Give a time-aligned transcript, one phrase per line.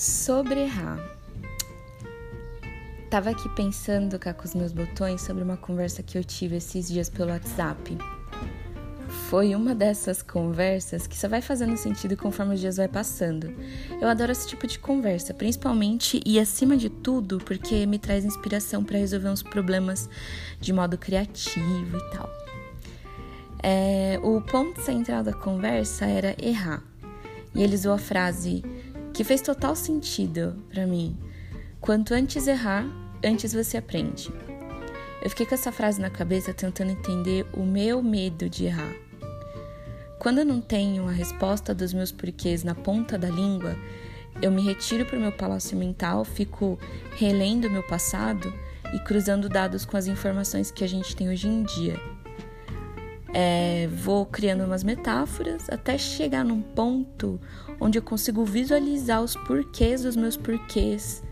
[0.00, 0.98] Sobre errar.
[3.10, 6.88] Tava aqui pensando cá com os meus botões sobre uma conversa que eu tive esses
[6.88, 7.98] dias pelo WhatsApp.
[9.28, 13.52] Foi uma dessas conversas que só vai fazendo sentido conforme os dias vai passando.
[14.00, 18.82] Eu adoro esse tipo de conversa, principalmente e acima de tudo, porque me traz inspiração
[18.82, 20.08] para resolver uns problemas
[20.58, 22.30] de modo criativo e tal.
[23.62, 26.82] É, o ponto central da conversa era errar.
[27.54, 28.64] E ele usou a frase
[29.12, 31.16] que fez total sentido para mim.
[31.80, 32.86] Quanto antes errar,
[33.24, 34.32] antes você aprende.
[35.22, 38.92] Eu fiquei com essa frase na cabeça tentando entender o meu medo de errar.
[40.18, 43.76] Quando eu não tenho a resposta dos meus porquês na ponta da língua,
[44.42, 46.78] eu me retiro para o meu palácio mental, fico
[47.16, 48.52] relendo o meu passado
[48.94, 52.19] e cruzando dados com as informações que a gente tem hoje em dia.
[53.32, 57.40] É, vou criando umas metáforas até chegar num ponto
[57.80, 61.22] onde eu consigo visualizar os porquês dos meus porquês,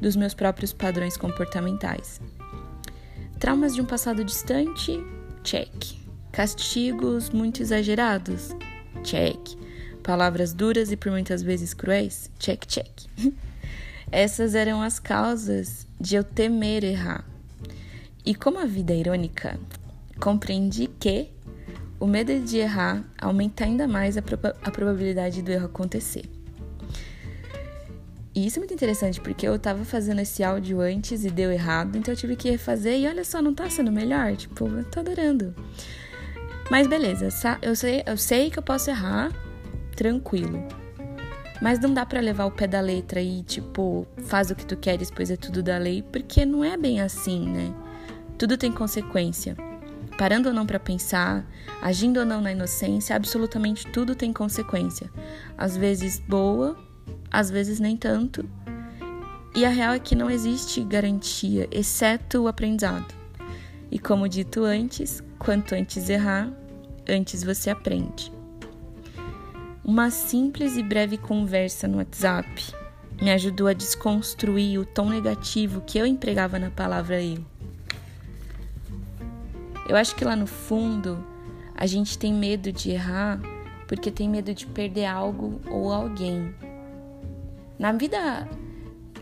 [0.00, 2.20] dos meus próprios padrões comportamentais.
[3.38, 5.04] Traumas de um passado distante?
[5.42, 5.96] Check.
[6.32, 8.50] Castigos muito exagerados?
[9.02, 9.56] Check.
[10.02, 12.30] Palavras duras e por muitas vezes cruéis?
[12.38, 12.88] Check, check.
[14.10, 17.24] Essas eram as causas de eu temer errar.
[18.24, 19.58] E como a vida é irônica,
[20.18, 21.28] compreendi que
[22.00, 24.22] o medo de errar aumenta ainda mais a,
[24.62, 26.24] a probabilidade do erro acontecer.
[28.34, 31.96] E isso é muito interessante porque eu tava fazendo esse áudio antes e deu errado,
[31.96, 34.36] então eu tive que refazer e olha só, não tá sendo melhor?
[34.36, 35.54] Tipo, eu tô adorando.
[36.70, 37.28] Mas beleza,
[37.62, 39.32] eu sei, eu sei que eu posso errar,
[39.96, 40.62] tranquilo.
[41.60, 44.76] Mas não dá para levar o pé da letra e, tipo, faz o que tu
[44.76, 47.74] queres, pois é tudo da lei, porque não é bem assim, né?
[48.38, 49.56] Tudo tem consequência.
[50.18, 51.48] Parando ou não para pensar,
[51.80, 55.08] agindo ou não na inocência, absolutamente tudo tem consequência.
[55.56, 56.76] Às vezes boa,
[57.30, 58.44] às vezes nem tanto.
[59.54, 63.14] E a real é que não existe garantia, exceto o aprendizado.
[63.92, 66.50] E como dito antes, quanto antes errar,
[67.08, 68.32] antes você aprende.
[69.84, 72.74] Uma simples e breve conversa no WhatsApp
[73.22, 77.57] me ajudou a desconstruir o tom negativo que eu empregava na palavra eu.
[79.88, 81.24] Eu acho que lá no fundo
[81.74, 83.40] a gente tem medo de errar
[83.88, 86.54] porque tem medo de perder algo ou alguém.
[87.78, 88.46] Na vida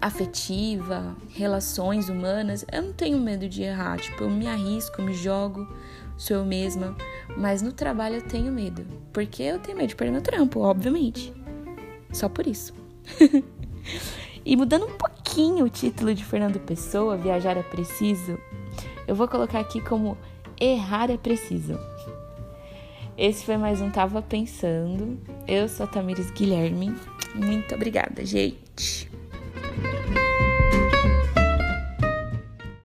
[0.00, 3.98] afetiva, relações humanas, eu não tenho medo de errar.
[3.98, 5.68] Tipo, eu me arrisco, me jogo,
[6.16, 6.96] sou eu mesma.
[7.36, 8.86] Mas no trabalho eu tenho medo.
[9.12, 11.32] Porque eu tenho medo de perder meu trampo, obviamente.
[12.10, 12.72] Só por isso.
[14.46, 18.38] e mudando um pouquinho o título de Fernando Pessoa, Viajar é Preciso,
[19.06, 20.16] eu vou colocar aqui como
[20.60, 21.78] Errar é Preciso.
[23.18, 25.18] Esse foi mais um Tava Pensando.
[25.46, 26.94] Eu sou a Tamires Guilherme.
[27.34, 29.10] Muito obrigada, gente.